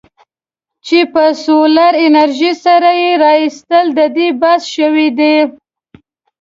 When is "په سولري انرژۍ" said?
1.13-2.53